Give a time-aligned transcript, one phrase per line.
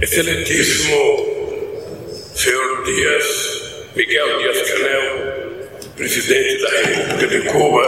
[0.00, 1.26] Excelentíssimo
[2.36, 7.82] senhor Dias, Miguel Dias Canel, presidente da República de Cuba,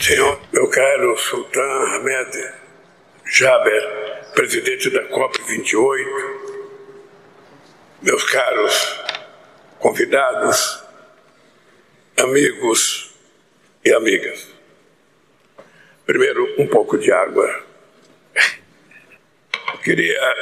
[0.00, 2.54] senhor meu caro Sultan Ahmed
[3.24, 6.06] Jaber, presidente da COP28,
[8.02, 9.00] meus caros
[9.80, 10.84] convidados,
[12.16, 13.16] amigos
[13.84, 14.46] e amigas.
[16.06, 17.69] Primeiro, um pouco de água.
[19.78, 20.34] Queria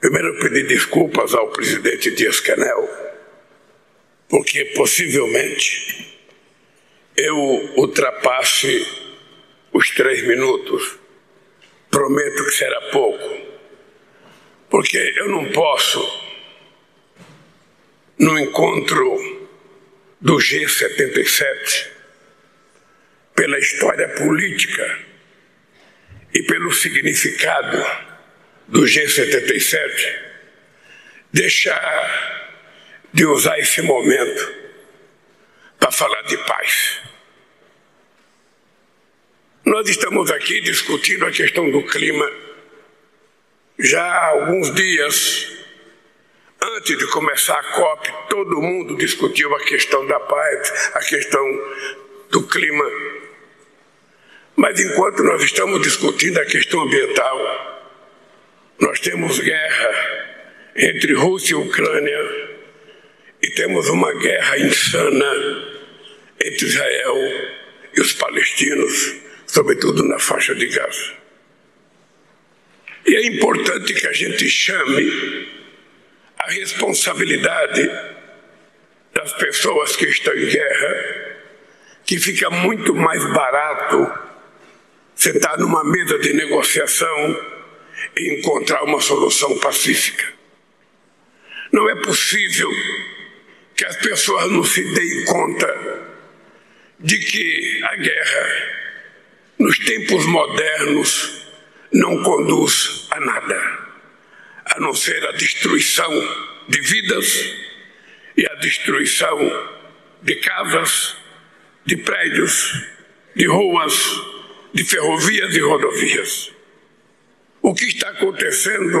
[0.00, 2.88] primeiro pedir desculpas ao presidente Dias Canel,
[4.28, 6.16] porque possivelmente
[7.16, 7.36] eu
[7.76, 8.86] ultrapasse
[9.72, 10.98] os três minutos.
[11.90, 13.40] Prometo que será pouco,
[14.70, 16.00] porque eu não posso,
[18.18, 19.48] no encontro
[20.20, 21.88] do G77,
[23.34, 25.07] pela história política
[26.32, 27.84] e pelo significado
[28.66, 30.16] do G77,
[31.32, 32.48] deixar
[33.12, 34.54] de usar esse momento
[35.78, 37.00] para falar de paz.
[39.64, 42.30] Nós estamos aqui discutindo a questão do clima
[43.78, 45.56] já há alguns dias.
[46.60, 51.44] Antes de começar a COP, todo mundo discutiu a questão da paz, a questão
[52.30, 52.84] do clima.
[54.58, 57.86] Mas enquanto nós estamos discutindo a questão ambiental,
[58.80, 60.34] nós temos guerra
[60.74, 62.58] entre Rússia e Ucrânia
[63.40, 65.32] e temos uma guerra insana
[66.44, 67.16] entre Israel
[67.96, 69.14] e os palestinos
[69.46, 71.12] sobretudo na faixa de Gaza.
[73.06, 75.48] E é importante que a gente chame
[76.36, 77.88] a responsabilidade
[79.14, 81.36] das pessoas que estão em guerra,
[82.04, 84.27] que fica muito mais barato
[85.18, 87.44] sentar numa mesa de negociação
[88.16, 90.24] e encontrar uma solução pacífica.
[91.72, 92.70] Não é possível
[93.76, 96.08] que as pessoas não se deem conta
[97.00, 98.78] de que a guerra
[99.58, 101.46] nos tempos modernos,
[101.92, 103.78] não conduz a nada,
[104.66, 106.10] a não ser a destruição
[106.68, 107.56] de vidas
[108.36, 109.36] e a destruição
[110.22, 111.16] de casas,
[111.84, 112.86] de prédios,
[113.34, 114.37] de ruas,
[114.72, 116.52] de ferrovias e rodovias.
[117.62, 118.98] O que está acontecendo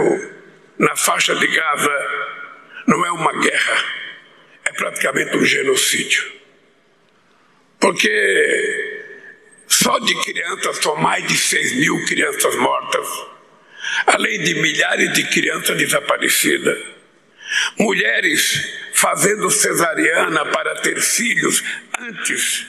[0.78, 2.28] na faixa de Gaza
[2.86, 3.84] não é uma guerra,
[4.64, 6.32] é praticamente um genocídio.
[7.78, 8.88] Porque
[9.66, 13.06] só de crianças são mais de 6 mil crianças mortas,
[14.06, 16.78] além de milhares de crianças desaparecidas.
[17.78, 21.62] Mulheres fazendo cesariana para ter filhos
[21.98, 22.66] antes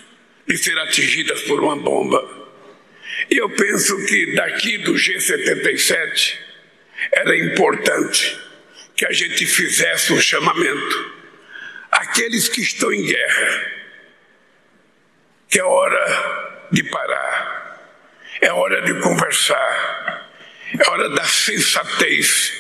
[0.48, 2.49] de ser atingidas por uma bomba.
[3.30, 6.38] E eu penso que daqui do G77
[7.12, 8.40] era importante
[8.96, 11.19] que a gente fizesse um chamamento.
[11.92, 13.72] Aqueles que estão em guerra,
[15.50, 17.80] que é hora de parar,
[18.42, 20.30] é hora de conversar,
[20.78, 22.53] é hora da sensatez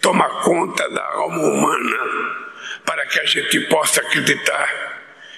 [0.00, 1.98] tomar conta da alma humana
[2.84, 4.90] para que a gente possa acreditar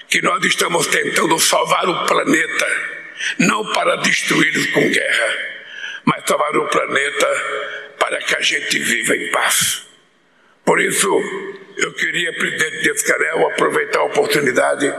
[0.09, 2.67] que nós estamos tentando salvar o planeta,
[3.39, 5.37] não para destruí-lo com guerra,
[6.05, 7.27] mas salvar o planeta
[7.99, 9.87] para que a gente viva em paz.
[10.65, 11.07] Por isso,
[11.77, 14.93] eu queria, presidente Descarel, aproveitar a oportunidade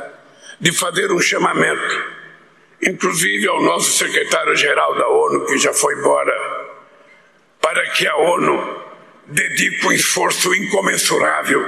[0.61, 2.15] de fazer um chamamento
[2.87, 6.33] inclusive ao nosso secretário-geral da ONU, que já foi embora,
[7.61, 8.85] para que a ONU
[9.27, 11.67] dedique um esforço incomensurável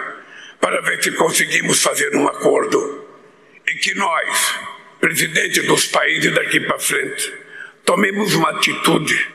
[0.61, 3.07] para ver se conseguimos fazer um acordo
[3.67, 4.55] e que nós,
[5.07, 7.33] presidente dos países daqui para frente,
[7.85, 9.29] tomemos uma atitude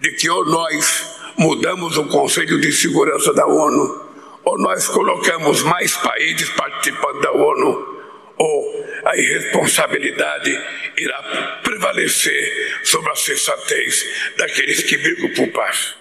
[0.00, 4.10] de que ou nós mudamos o Conselho de Segurança da ONU,
[4.42, 8.04] ou nós colocamos mais países participando da ONU,
[8.38, 10.58] ou a irresponsabilidade
[10.96, 15.94] irá prevalecer sobre a sensatez daqueles que brigam por paz.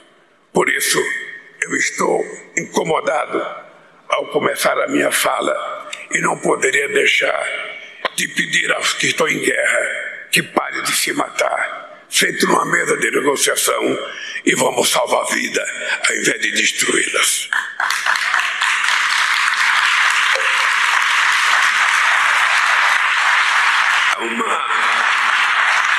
[0.53, 1.03] Por isso,
[1.63, 2.23] eu estou
[2.57, 3.45] incomodado
[4.07, 7.80] ao começar a minha fala e não poderia deixar
[8.21, 12.05] de pedir aos que estão em guerra que parem de se matar.
[12.07, 13.97] Feito numa mesa de negociação
[14.45, 15.65] e vamos salvar a vida
[16.07, 17.49] ao invés de destruí-las.
[24.19, 24.67] uma,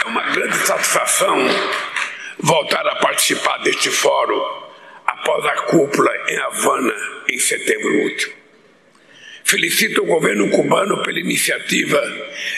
[0.05, 1.37] é uma grande satisfação
[2.39, 4.41] voltar a participar deste fórum
[5.07, 6.95] após a cúpula em Havana
[7.29, 8.42] em setembro último.
[9.53, 12.01] Felicito o governo cubano pela iniciativa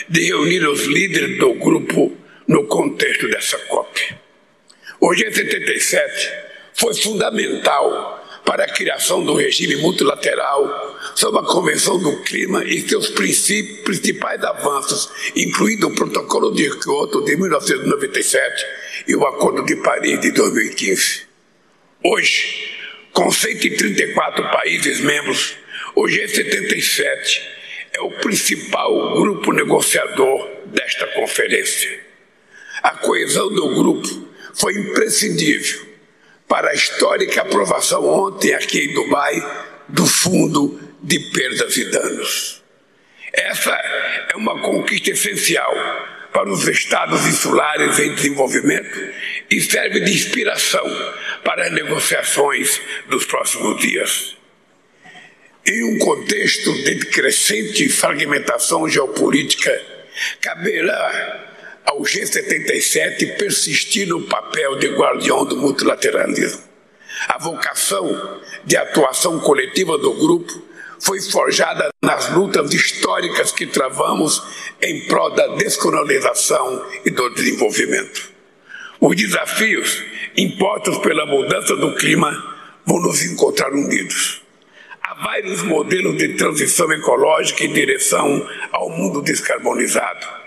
[0.07, 2.15] de reunir os líderes do grupo
[2.47, 4.15] no contexto dessa COP.
[5.01, 6.31] Hoje, em 77,
[6.73, 13.09] foi fundamental para a criação do regime multilateral, sob a Convenção do Clima e seus
[13.09, 18.65] principais avanços, incluindo o Protocolo de Kyoto de 1997
[19.05, 21.23] e o Acordo de Paris de 2015.
[22.05, 22.69] Hoje,
[23.11, 25.57] com 134 países membros,
[25.95, 27.41] o G77
[27.93, 31.99] é o principal grupo negociador desta conferência.
[32.83, 35.85] A coesão do grupo foi imprescindível
[36.47, 39.35] para a histórica aprovação ontem aqui em Dubai
[39.87, 42.63] do Fundo de Perdas e Danos.
[43.31, 45.73] Essa é uma conquista essencial
[46.33, 49.13] para os estados insulares em desenvolvimento
[49.49, 50.85] e serve de inspiração
[51.43, 54.35] para as negociações dos próximos dias.
[55.67, 59.71] Em um contexto de crescente fragmentação geopolítica,
[60.39, 61.43] caberá
[61.83, 66.61] ao G77 persistir no papel de guardião do multilateralismo.
[67.27, 70.53] A vocação de atuação coletiva do grupo
[70.99, 74.43] foi forjada nas lutas históricas que travamos
[74.79, 78.29] em prol da descolonização e do desenvolvimento.
[79.01, 80.03] Os desafios
[80.37, 84.44] impostos pela mudança do clima vão nos encontrar unidos.
[85.23, 90.45] Vários modelos de transição ecológica em direção ao mundo descarbonizado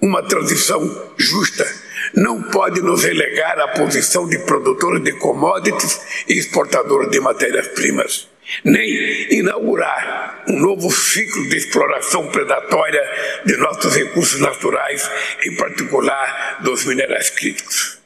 [0.00, 1.66] uma transição justa
[2.14, 8.28] não pode nos relegar à posição de produtores de commodities e exportadores de matérias-primas,
[8.64, 13.02] nem inaugurar um novo ciclo de exploração predatória
[13.44, 15.08] de nossos recursos naturais,
[15.44, 17.98] em particular dos minerais críticos.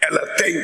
[0.00, 0.54] Ela tem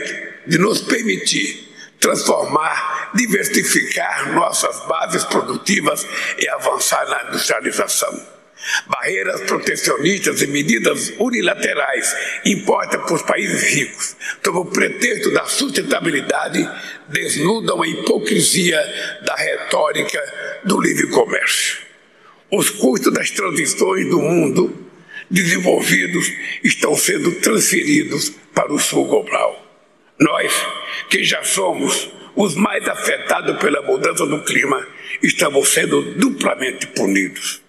[0.47, 1.74] de nos permitir
[2.05, 6.07] transformar, diversificar nossas bases produtivas
[6.39, 8.35] e avançar na industrialização
[8.87, 12.15] Barreiras protecionistas e medidas unilaterais
[12.47, 16.67] impostas por países ricos, sob o pretexto da sustentabilidade,
[17.09, 18.81] desnudam a hipocrisia
[19.23, 20.21] da retórica
[20.65, 21.79] do livre comércio.
[22.51, 24.87] Os custos das transições do mundo
[25.31, 26.31] desenvolvidos
[26.63, 29.63] estão sendo transferidos para o sul global.
[30.19, 30.53] Nós,
[31.09, 34.87] que já somos os mais afetados pela mudança do clima,
[35.23, 37.65] estamos sendo duplamente punidos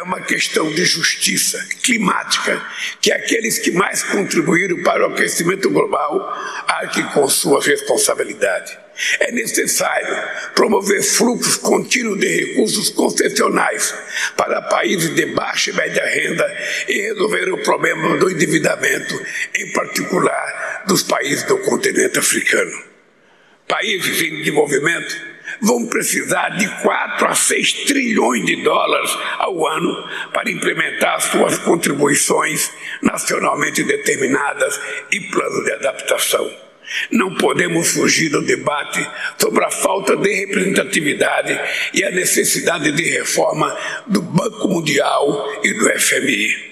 [0.00, 2.64] é uma questão de justiça climática,
[3.02, 6.32] que aqueles que mais contribuíram para o aquecimento global
[6.66, 8.78] arquem com sua responsabilidade.
[9.20, 10.16] É necessário
[10.54, 13.94] promover fluxos contínuos de recursos concessionais
[14.36, 16.46] para países de baixa e média renda
[16.88, 19.20] e resolver o problema do endividamento,
[19.54, 22.90] em particular dos países do continente africano.
[23.66, 25.30] Países em desenvolvimento
[25.62, 32.70] vão precisar de 4 a 6 trilhões de dólares ao ano para implementar suas contribuições
[33.02, 34.80] nacionalmente determinadas
[35.12, 36.69] e planos de adaptação.
[37.10, 39.06] Não podemos fugir do debate
[39.38, 41.58] sobre a falta de representatividade
[41.94, 43.76] e a necessidade de reforma
[44.06, 46.70] do Banco Mundial e do FMI.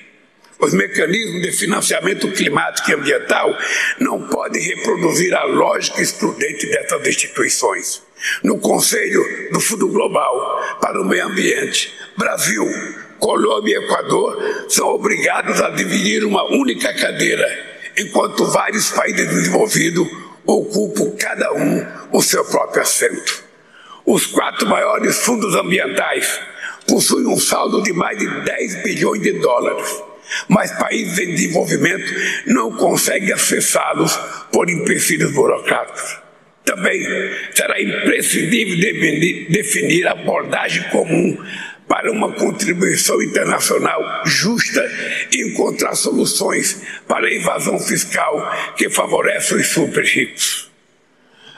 [0.61, 3.57] Os mecanismos de financiamento climático e ambiental
[4.01, 8.03] não podem reproduzir a lógica excludente dessas instituições.
[8.43, 9.23] No Conselho
[9.53, 12.67] do Fundo Global para o Meio Ambiente, Brasil,
[13.21, 17.47] Colômbia e Equador são obrigados a dividir uma única cadeira,
[17.99, 20.07] enquanto vários países desenvolvidos
[20.47, 23.45] ocupam cada um o seu próprio assento.
[24.07, 26.41] Os quatro maiores fundos ambientais
[26.87, 30.09] possuem um saldo de mais de 10 bilhões de dólares
[30.49, 32.13] mas países em desenvolvimento
[32.47, 34.17] não conseguem acessá-los
[34.53, 36.19] por empecilhos burocráticos.
[36.65, 37.01] Também
[37.55, 38.77] será imprescindível
[39.49, 41.39] definir abordagem comum
[41.89, 44.85] para uma contribuição internacional justa
[45.33, 50.69] e encontrar soluções para a evasão fiscal que favorece os super ricos.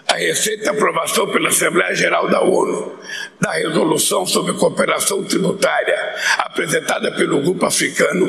[0.06, 2.98] A recente aprovação pela Assembleia Geral da ONU
[3.40, 5.96] da resolução sobre cooperação tributária
[6.38, 8.28] apresentada pelo grupo africano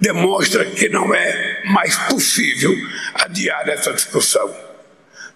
[0.00, 2.74] demonstra que não é mais possível
[3.14, 4.50] adiar essa discussão.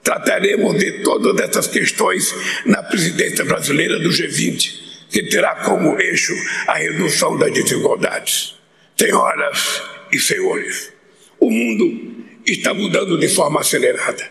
[0.03, 2.35] Trataremos de todas essas questões
[2.65, 4.84] na presidência brasileira do G20,
[5.15, 6.35] que terá como eixo
[6.67, 8.57] a redução das desigualdades.
[8.99, 9.81] Senhoras
[10.11, 10.93] e senhores,
[11.39, 14.29] o mundo está mudando de forma acelerada.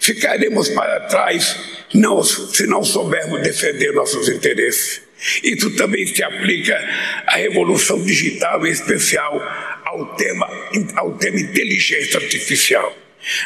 [0.00, 1.56] Ficaremos para trás
[1.92, 5.02] não, se não soubermos defender nossos interesses.
[5.42, 6.76] Isso também se aplica
[7.26, 9.34] à revolução digital, em especial
[9.84, 10.48] ao tema,
[10.94, 12.96] ao tema inteligência artificial.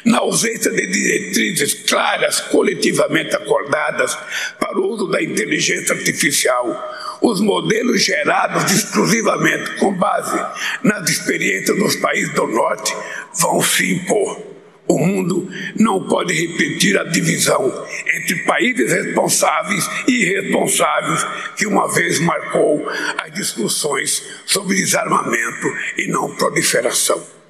[0.05, 4.17] Na ausência de diretrizes claras, coletivamente acordadas
[4.59, 10.39] para o uso da inteligência artificial, os modelos gerados exclusivamente com base
[10.83, 12.95] nas experiências dos países do Norte
[13.41, 14.55] vão se impor.
[14.87, 17.73] O mundo não pode repetir a divisão
[18.15, 21.25] entre países responsáveis e irresponsáveis
[21.57, 27.44] que uma vez marcou as discussões sobre desarmamento e não proliferação.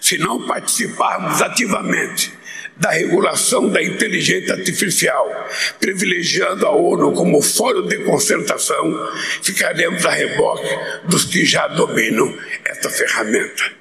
[0.00, 2.32] Se não participarmos ativamente
[2.76, 9.08] da regulação da inteligência artificial, privilegiando a ONU como fórum de concertação,
[9.42, 10.68] ficaremos a reboque
[11.04, 12.34] dos que já dominam
[12.64, 13.72] essa ferramenta.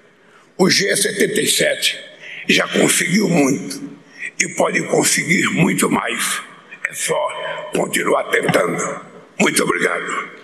[0.58, 1.96] O G77
[2.50, 3.82] já conseguiu muito
[4.38, 6.42] e pode conseguir muito mais.
[6.90, 9.06] É só continuar tentando.
[9.40, 10.39] Muito obrigado.